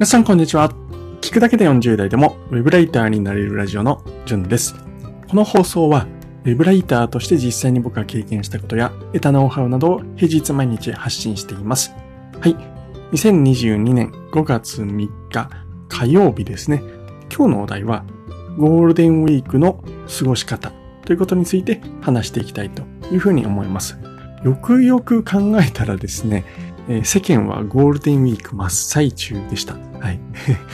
[0.00, 0.70] 皆さんこんにちは。
[1.20, 4.74] 聞くだけで40代でもウェブライターになれるラジオのじゅんです。
[5.28, 6.06] この放送は
[6.46, 11.92] ウェブライターとして実際に僕が経験したことや得たノウハウなどを平日毎日発信しています。
[12.40, 12.56] はい。
[13.12, 15.50] 2022年5月3日
[15.90, 16.82] 火曜日ですね。
[17.30, 18.06] 今日のお題は
[18.56, 19.84] ゴールデンウィークの
[20.18, 20.72] 過ごし方
[21.04, 23.98] ということについて話していきたいというふうに思います。
[24.44, 26.46] よくよく考えたらですね、
[26.90, 29.74] え世間はゴールデンウィーク真っ最中でした。
[29.74, 30.18] はい。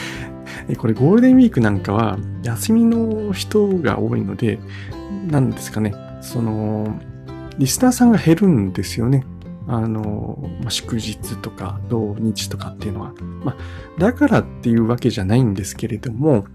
[0.78, 4.58] これゴールデンウィークなんかは休みの人が多いので、
[5.30, 6.98] なんですかね、その、
[7.58, 9.24] リスナーさんが減るんですよね。
[9.68, 13.12] あの、まあ、祝日とか土日とかっていうのは。
[13.44, 13.56] まあ、
[14.00, 16.46] だからっていうわけじゃないんですけれども、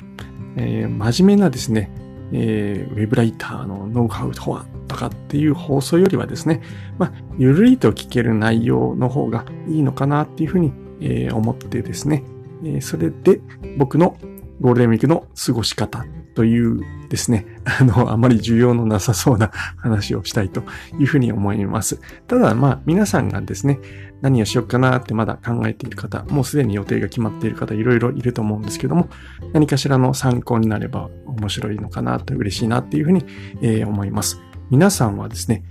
[0.56, 1.92] えー、真面目なですね、
[2.34, 6.62] えー、ウェブライターのノウハウとはとかっていう放送よりはですね、
[6.98, 12.24] まあ、ゆるりと聞ける内容の方がいいのかなっていうふうに、えー、思ってですね、
[12.64, 13.40] えー、それで
[13.78, 14.18] 僕の
[14.62, 17.46] ゴールデンウィークの過ごし方というですね、
[17.80, 20.64] あの、あまり需要のなさそうな話をしたいと
[20.98, 22.00] いうふうに思います。
[22.28, 23.80] ただ、まあ、皆さんがですね、
[24.22, 29.10] 何をしようかなってまだ考えている方、もうすでに予定が決まっている方、いろいろいると思うんですけども、
[29.54, 33.26] 何かしらの参考になれば面白いのかなと嬉しいなっていうふうに、
[33.62, 34.42] えー、思います。
[34.70, 35.64] 皆さんはですね、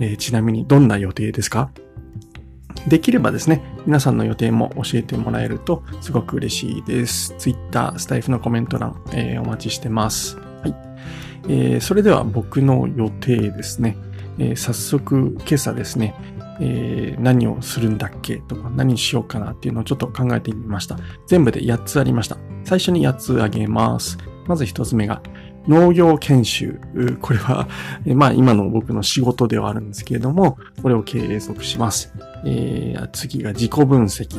[0.00, 1.70] えー、ちなみにどんな予定ですか？
[2.86, 7.34] できればですね、皆さんの予定も教えてもらえるとすごく嬉しいです。
[7.38, 10.47] Twitter、スタイフのコメント欄、えー、お待ちしてます。
[10.62, 10.74] はい。
[11.48, 13.96] えー、それでは僕の予定ですね。
[14.38, 16.14] えー、早速今朝ですね、
[16.60, 18.36] えー、何をするんだっけ？
[18.36, 20.98] とか何しようかなっていうのをちょっと考えてみました。
[21.26, 22.36] 全部で8つありました。
[22.64, 24.18] 最初に8つあげます。
[24.46, 25.22] まず1つ目が
[25.66, 26.80] 農業研修。
[27.20, 27.68] これは、
[28.06, 32.12] まあ今の僕の仕事ではあるんですけれども、これを継続します。
[32.44, 34.38] えー、次が自己分析。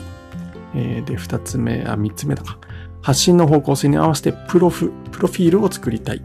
[0.76, 2.58] えー、で、二つ目、あ、三つ目だか。
[3.02, 6.22] 発信の方向性に合わせてプロフ、プロフィールを作りたい。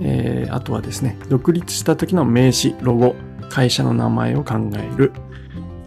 [0.00, 3.14] えー、あとはですね、独立した時の名刺、ロゴ、
[3.48, 5.12] 会社の名前を考える。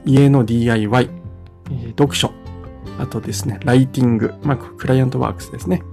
[0.05, 1.09] 家の DIY、
[1.69, 2.31] えー、読書。
[2.99, 5.83] あとですね、ライティング、まあ、クライアントワークスですね。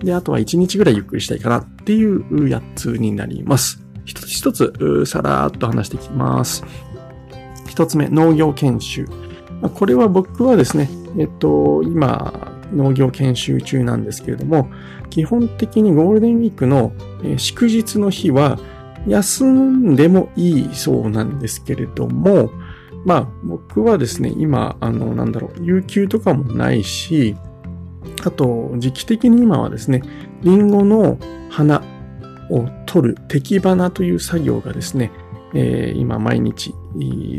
[0.00, 3.84] で、あとは1日ぐらいゆっくりしたいかなっていう8つになります。
[4.04, 6.64] 一つ一つ、さらーっと話していきます。
[7.68, 9.06] 一つ目、農業研修。
[9.74, 14.70] これは僕はですね、えっと、今、農業研修中なんですけれども、
[15.10, 16.92] 基本的にゴールデンウィークの
[17.36, 18.58] 祝日の日は
[19.06, 22.50] 休んでもいいそうなんですけれども、
[23.04, 27.36] まあ僕はですね、今、あの、なんだろう、有給とかもないし、
[28.24, 30.02] あと、時期的に今はですね、
[30.42, 31.18] リンゴの
[31.50, 31.82] 花
[32.50, 35.10] を取る摘花という作業がですね、
[35.54, 36.74] えー、今毎日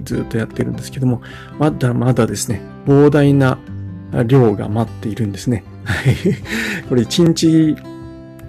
[0.04, 1.22] ずっとやってるんですけども、
[1.60, 3.58] まだまだですね、膨大な
[4.26, 5.64] 量が待っているんですね。
[6.90, 7.76] これ一日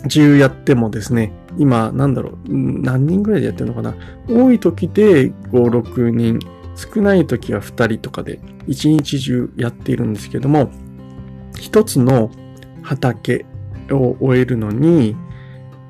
[0.08, 3.94] 中やってもですね、今、なんだろう、何人ぐらいでやってるのかな
[4.28, 6.38] 多い時で5、6人、
[6.76, 10.70] 少ない時は2人とかで一日中やっているんですけども、
[11.58, 12.30] 一つの
[12.82, 13.46] 畑
[13.90, 15.16] を終えるのに、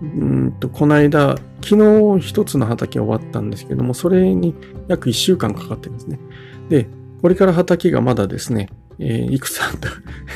[0.03, 4.55] うんと、この間、昨日一つの畑終わったんですけども、それに
[4.87, 6.19] 約一週間かかってるんですね。
[6.69, 6.89] で、
[7.23, 8.69] これから畑がまだですね、
[8.99, 9.88] えー、いくつあった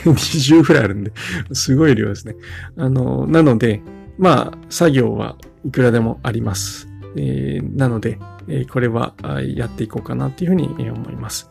[0.10, 1.12] ?20 ぐらいあるんで、
[1.52, 2.34] すごい量ですね。
[2.76, 3.82] あの、なので、
[4.18, 6.88] まあ、作業はいくらでもあります。
[7.16, 9.14] えー、なので、えー、これは
[9.54, 11.50] やっていこうかなっていうふうに思います。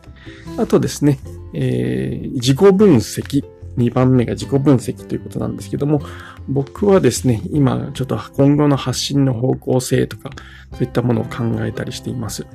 [0.58, 1.18] あとですね、
[1.54, 3.44] えー、自己分析
[3.78, 6.02] 2番目が自己分析ということなんですけども、
[6.48, 10.30] 僕はですね、今ちょっと今後の発信の方向性とか、
[10.72, 12.46] そういったものを考えたりしています。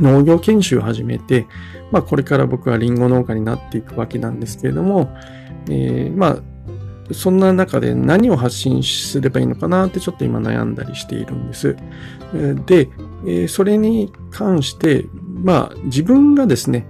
[0.00, 1.46] 農業研修を始めて、
[1.90, 5.10] まあこれから僕はリンゴ農家になっていくわけなんですけれども、
[5.68, 6.38] えー、まあ
[7.12, 11.76] そんな中で何を発信すればいいのかなってちょっと今悩んだりしているんです。
[12.66, 15.04] で、それに関して、
[15.42, 16.86] まあ自分がですね、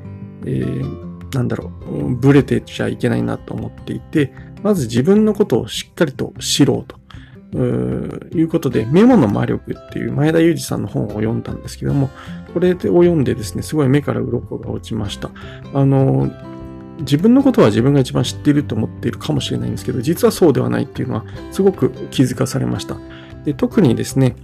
[0.47, 4.33] えーなんだろう、ブレてちゃいけないなと思っていて、
[4.63, 6.97] まず自分のことをしっかりと知ろうと。
[7.55, 12.11] いうことで、メモの魔力っていう前田裕二さんの本を読んだんですけども、
[12.53, 15.31] これを読んでですね、すごい目から鱗が落ちました。
[15.73, 16.31] あの、
[17.01, 22.97] 自分のことは自分が一番知っていると思っているかもしれないんですけど、実はそうではないっていうのはすごく気づかされました。
[23.45, 24.35] で特にですね、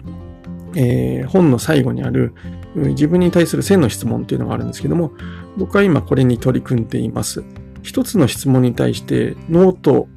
[0.74, 2.34] えー、本の最後にある
[2.74, 5.12] 自分に対する性の質問っていうのがあるんですけども、
[5.56, 7.42] 僕は今これに取り組んでいます。
[7.82, 10.08] 一つの質問に対してノート、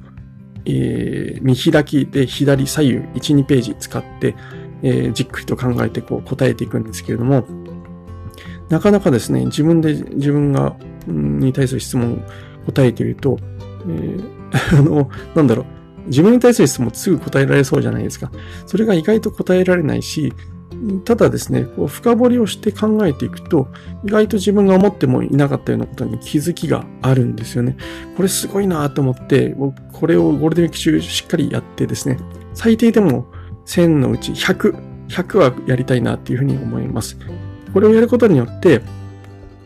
[0.66, 4.34] えー、見開きで左左右1、2ページ使って、
[4.82, 7.44] えー、じっくりと考えてこう答えていくんですけれども、
[8.68, 10.76] なかなかですね、自分で自分が、
[11.06, 12.18] に対する質問を
[12.66, 13.38] 答えていると、
[13.88, 14.24] えー、
[14.78, 15.66] あの、なんだろう。
[16.06, 18.30] 自分に対する質問すぐ答えられそうじゃないですか。
[18.66, 20.32] それが意外と答えられないし、
[21.04, 23.68] ただですね、こう深掘りをして考えていくと、
[24.04, 27.76] 意外と自分が思ってもいなかったようなことに気づきがあるんですよね。
[28.16, 32.18] これすごいなと思って、僕これをゴールデンウィーク中しっかりやってですね、
[32.54, 33.26] 最低でも
[33.66, 34.74] 1000のうち100、
[35.08, 37.16] 100はやりたいなっていうふうに思います。
[37.72, 38.82] これをやることによって、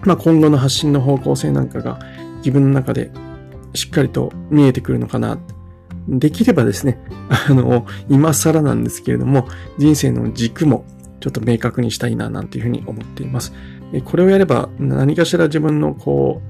[0.03, 1.99] まあ、今後の発信の方向性なんかが
[2.39, 3.11] 自分の中で
[3.75, 5.39] しっかりと見えてくるのかな。
[6.09, 6.99] できればですね、
[7.49, 9.47] あの、今更なんですけれども、
[9.79, 10.85] 人生の軸も
[11.21, 13.53] ちょっと明確にしたいな、なんていうふうに思っています。
[14.05, 16.41] これをやれば何かしら自分のこ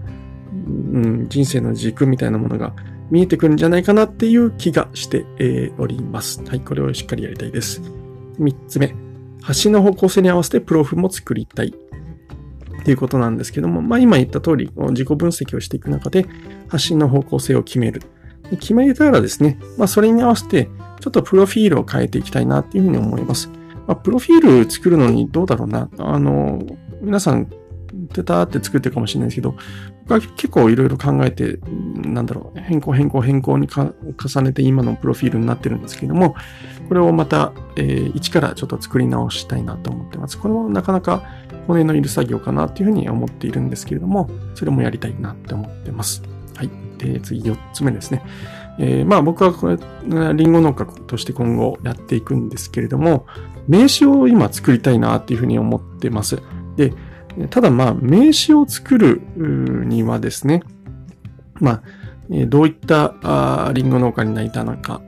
[0.55, 2.75] う、うん、人生の軸みたいなものが
[3.11, 5.25] 見えてくるんじゃないかなっていう気がして、
[5.79, 6.43] おります。
[6.46, 7.82] はい、これをしっかりやりたいです。
[8.38, 8.94] 三つ目、
[9.43, 11.75] 発信の方向性に合わせてプロフも作りたい。
[12.81, 16.26] っていうことなんですけども、まあ今言った通り、自己分析をしていく中で、
[16.69, 18.03] 発信の方向性を決める。
[18.56, 20.69] 決めたらですね、まあそれに合わせて、
[21.00, 23.49] ちょっとプロフィールを変えていきたいなっていうふうに思います。
[23.87, 25.88] まあ、プロフィール作るのにどうだろうな。
[25.99, 26.62] あの、
[27.00, 27.50] 皆さん
[28.12, 29.55] てたって作ってるかもしれないですけど、
[30.02, 31.58] 僕は結構いろいろ考えて、
[31.94, 36.35] なんだろう、変更変更変更に重ねて今のプロフィールになってるんですけども、
[36.88, 40.38] これをまた、えー、一からちょっと作り直したいなと思ってます。
[40.38, 41.23] これもなかなか
[41.67, 46.23] 骨のいる作業かなっていうふうに思っているんですけれども、それもやりたいなって思ってます。
[46.60, 46.70] はい。
[46.98, 48.22] で、次4つ目ですね。
[48.78, 49.78] えー、まあ僕はこれ、
[50.34, 53.26] リンゴ農家として今後やっていくんですけれども、
[53.66, 56.42] 名刺を今作りたいなっていうふうに思ってます。
[56.76, 56.92] で、
[57.48, 60.62] ただまあ、名刺を作るにはですね、
[61.60, 61.82] まあ、
[62.46, 65.00] どういったリンゴ農家になりたのか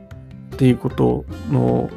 [0.55, 1.91] っていうことの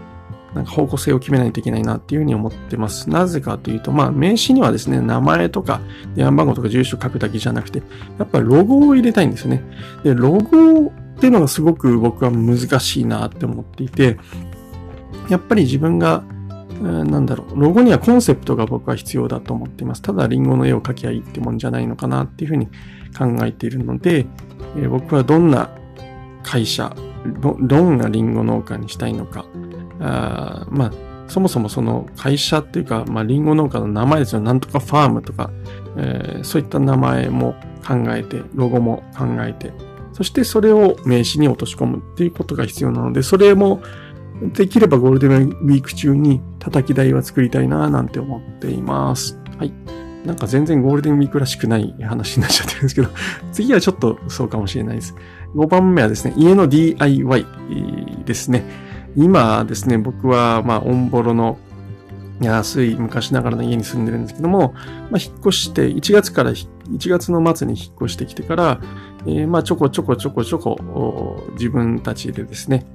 [0.55, 3.09] なんか方向性を決めないといけないなっていうふうに思ってます。
[3.09, 5.81] なぜかというと、まあ名刺にはですね、名前とか
[6.15, 7.83] 電話番号とか住所書くだけじゃなくて、
[8.17, 9.63] やっぱロゴを入れたいんですよね。
[10.03, 14.17] で、ロゴっていうのがすごく僕は難しいなって思っていて、
[15.29, 16.23] やっぱり自分が
[16.81, 20.01] なんだろう、ロゴにはコンセプトが僕は必要だと思っています。
[20.01, 22.67] ただリンゴの絵を描きゃいいってもんじゃないのかなっていうふうに
[23.17, 24.25] 考えているので、
[24.77, 25.69] え、僕はどんな
[26.43, 26.93] 会社、
[27.41, 29.45] どんなリンゴ農家にしたいのか、
[29.99, 30.91] あまあ、
[31.27, 34.41] そもそもその会社っていうか、まあ、リンゴ農家の名前ですよ。
[34.41, 35.51] なんとかファームとか、
[35.97, 37.55] えー、そういった名前も
[37.85, 39.73] 考えて、ロゴも考えて、
[40.13, 43.81] そしてそれを名刺に落とし込むっていうことが必要なので、それも
[44.53, 49.39] できればゴールデンウィーク中に叩き台は作りたいななんて思っています。
[49.57, 49.73] はい。
[50.25, 53.09] なんか全然ゴールデンウィークらしくない話になっちゃってるんですけど、
[53.53, 55.15] 次はちょっとそうかもしれないです。
[55.55, 57.45] 5番目はですね、家の DIY
[58.25, 58.65] ですね。
[59.15, 61.57] 今ですね、僕は、まあ、オンボロの
[62.41, 64.73] 安い昔ながらの家に住んでるんですけども、
[65.09, 66.65] まあ、引っ越して、1月から、1
[67.09, 68.81] 月の末に引っ越してきてから、
[69.25, 72.85] えー、まあ、ちょこちょこちょこちょこ、自分たちでですね、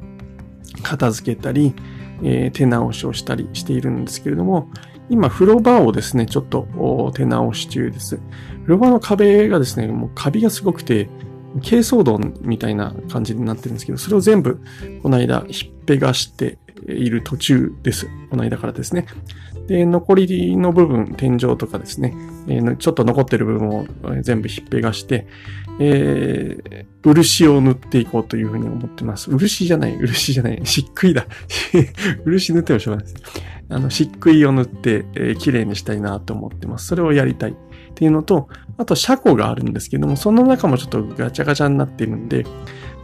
[0.83, 1.75] 片付けたり、
[2.23, 4.69] えー、手直しをしたりしているんですけれども、
[5.09, 8.21] 今、風呂場をですね、ちょっと手直し中です。
[8.63, 11.09] 風呂場の壁がですね、もうカビがすごくて、
[11.57, 14.61] 珪藻土みたいな感じになってるんですけど、それを全部、
[15.03, 18.09] この間、ひっぺがしている途中です。
[18.31, 19.07] この間からですね。
[19.67, 22.15] で、残りの部分、天井とかですね、
[22.49, 23.87] えー、ちょっと残ってる部分を
[24.23, 25.27] 全部ひっぺがして、
[25.79, 29.31] えー、漆を塗っていこうというふうに思ってます。
[29.31, 31.27] 漆じゃない、漆じゃない、漆喰だ。
[32.27, 33.25] 漆塗ってもしょうがないです。
[33.69, 36.87] あの、漆喰を塗って、えー、綺麗にしたいなと思ってます。
[36.87, 37.57] それをやりたい
[37.91, 42.47] っていうのと、あと車庫があるんですけども、その中もちょっとガチャガチャになっているんで、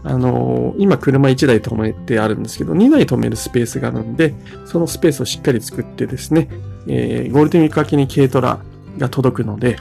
[0.03, 6.49] あのー、今車1台止めてあるんですけど、2台止めるスペースがあるんで、そのスペースをしっかり作ってですね、
[6.87, 8.61] えー、ゴールデンウィーク明けに軽トラ
[8.99, 9.77] が届くので、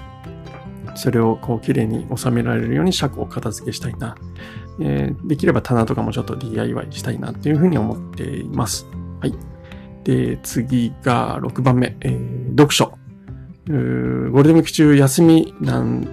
[0.96, 4.16] それをこう綺麗に収められるように車庫を片付けしたいな。
[4.80, 8.88] えー、できれば棚とかもちょっと DIY したいなっていうふうに思っています。
[9.22, 9.34] はい。
[10.04, 12.95] で、次が6番目、えー、読書。
[13.68, 16.08] ゴールデンウィーク中休みなん、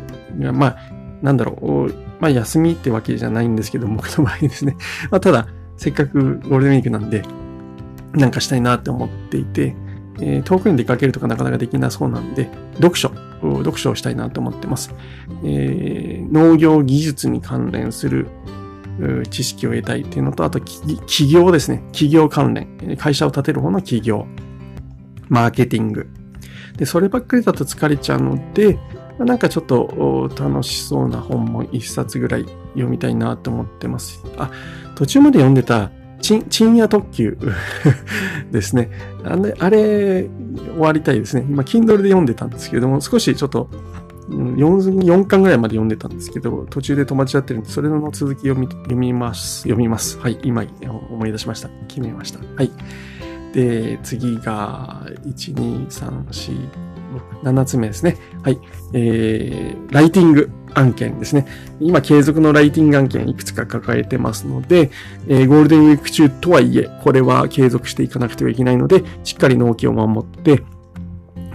[0.54, 0.76] まあ、
[1.22, 1.52] なんだろ
[1.88, 4.76] う、まあ休みってわけじゃないんですけど、僕の場合ですね。
[5.10, 7.22] まあただ、せっかくゴールデンウィークなんで、
[8.12, 9.74] なんかしたいなって思っていて、
[10.20, 14.94] えー、遠くに出かけるとかなかなかできなそうなんで、読書、読書をしたいなと思ってます。
[15.44, 18.28] えー、農業技術に関連する
[19.30, 21.82] 知識を得たいっていうのと、あと企業ですね。
[21.92, 22.96] 企業関連。
[22.96, 24.26] 会社を立てる方の企業。
[25.28, 26.08] マーケティング。
[26.76, 28.78] で、そればっかりだと疲れちゃうので、
[29.18, 34.22] なんかちょっと楽しそうな本も一冊ぐらい読みたいなと思ってます。
[34.36, 34.50] あ、
[34.94, 35.90] 途中まで読んでた
[36.22, 37.36] 賃夜特急
[38.50, 38.90] ですね。
[39.24, 41.44] あれ、あれ、終わりたいですね。
[41.48, 43.68] 今、Kindle で読んでたんですけども、少しちょっと、
[44.28, 49.62] 4, 4巻ぐらいまで読んでたんですけど、途中で止まっちゃってるんで、それの続き読み、読みます。
[49.62, 50.18] 読みます。
[50.20, 50.64] はい、今
[51.10, 51.68] 思い出しました。
[51.88, 52.38] 決めました。
[52.56, 52.70] はい。
[53.52, 56.70] で、次が、1、2、3、4、
[57.42, 58.16] 6、7つ目ですね。
[58.42, 58.58] はい。
[58.94, 61.46] えー、ライティング案件ですね。
[61.80, 64.90] 今、継続のライティング案件いくつか抱えてますので、
[65.28, 70.62] えー、ゴールデンウィーク中とはいえ、これは継続していかなくてはいけないので、しっかり納期を守って、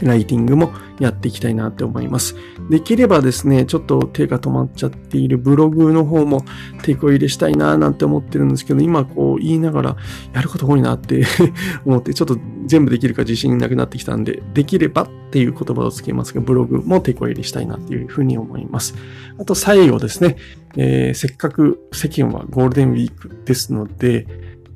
[0.01, 2.35] ライティングもやっていきたいなって思います。
[2.69, 6.43] できればですね、ちょっと手が止まっちゃっているブログの方も
[6.83, 9.97] 手こ入れしたいななんて思ってるんですけど、今こう言いながら
[10.33, 11.25] やること多いなって
[11.85, 18.95] 思って、ちょっと全部できるか自信なくなってきたんで、できればっていう言葉をつけますが、ブログも手こ入れしたいなっていうふうに思います。
[19.39, 20.37] あと最後ですね、
[20.75, 24.27] えー、せっかく世間はゴールデンウィークですので、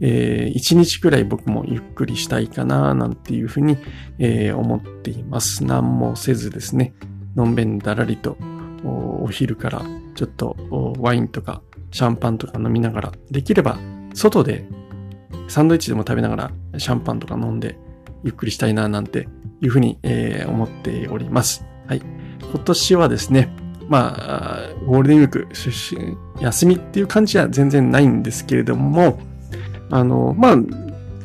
[0.01, 3.77] えー、一日くらい僕もゆっくりしたいかな、なんていうふうに、
[4.17, 5.63] えー、思っています。
[5.63, 6.93] 何もせずですね、
[7.35, 8.37] のんべんだらりと、
[8.83, 10.57] お昼からちょっと
[10.99, 13.77] ワインとかシャンパンとか飲みながら、できれば
[14.13, 14.67] 外で
[15.47, 17.77] サンドイッチでも食べながらシャンパンとか飲んで
[18.23, 19.27] ゆっくりしたいな、なんて
[19.61, 21.63] いうふうに、えー、思っております。
[21.87, 22.01] はい。
[22.41, 23.55] 今年はですね、
[23.87, 25.47] まあ、ゴールデンウィーク、
[26.39, 29.19] 休みっていう感じは全然ないんですけれども、
[29.91, 30.55] あの、まあ、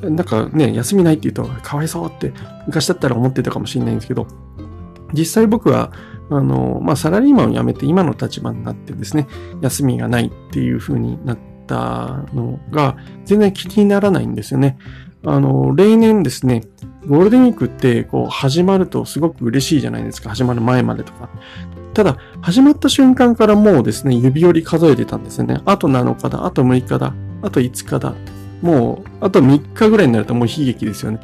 [0.02, 2.32] なんかね、休みないって言うと、かわいそうって
[2.66, 4.26] 昔だったら思ってたかもしれないんですけど、
[5.12, 5.92] 実際僕は、
[6.28, 9.28] あの、まあ、サラリーマンを辞めて今の立場になってですね、
[9.62, 14.76] 休みがないっていう風になったのが、全然気にならないんですよね。
[15.25, 16.62] あの、例年ですね、
[17.06, 20.30] ゴールデンウィークって、こう、始まるとすごく嬉しいじゃないですか。
[20.30, 21.28] 始まる前までとか。
[21.94, 25.61] ただ、始まった瞬間からもうですね、指折り数えてたんですよね。
[25.64, 28.14] あと7日だ、あと6日だ、あと5日だ。
[28.66, 31.20] もう、あと3日ぐらいになるともう悲劇ですよね。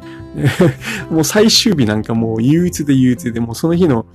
[1.11, 4.05] もう最終日なんかもう憂鬱で憂鬱で、もうその日の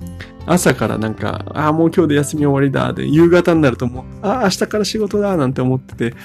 [0.47, 6.15] 朝からなんか、ああ、もう今日で休み終わりだ、で、夕方になるともう、ああ、明日から仕事だ、なんて思ってて、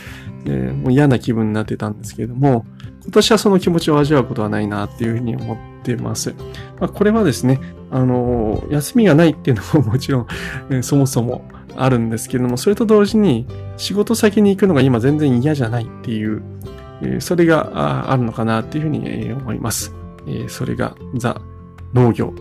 [0.47, 2.65] えー、もう嫌な気分になってたんですけれども、
[3.03, 6.35] 今年はその気持ちを味わうことはないなっていうふうに思ってます。
[6.81, 10.27] まあ、これはですね、あの、休みがないっていうのももちろん、
[10.71, 11.45] えー、そもそも
[11.77, 13.47] あるんですけれども、それと同時に
[13.77, 16.43] 仕事先に行くのが今全然嫌じゃないっていう、
[17.21, 19.95] それがあるのかなっていうふうに思います。
[20.49, 21.41] それがザ・
[21.93, 22.35] 農業、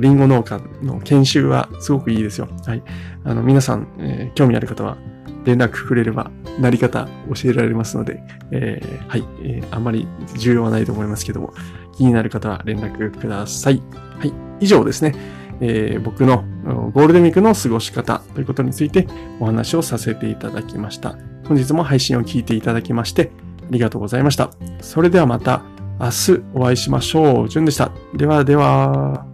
[0.00, 2.48] リンゴ農家の研修はすごくいいですよ。
[2.66, 2.82] はい。
[3.24, 4.96] あの、皆さん、え、興味ある方は
[5.44, 8.22] 連絡くれれば、なり方教えられますので、
[8.52, 11.52] えー、はい、えー、あまり重要はないと思いますけども、
[11.96, 13.82] 気になる方は連絡ください。
[14.18, 14.32] はい。
[14.60, 15.14] 以上ですね。
[15.60, 16.44] えー、僕の
[16.92, 19.06] ゴールデンウィークの過ごし方ということについて
[19.40, 21.18] お話をさせていただきました。
[21.46, 23.30] 本日も配信を聞いていただきまして、
[23.70, 24.50] ありがとうございました。
[24.80, 25.62] それではまた
[26.00, 27.48] 明日お会いしましょう。
[27.48, 27.92] じゅんでした。
[28.14, 29.29] ではでは。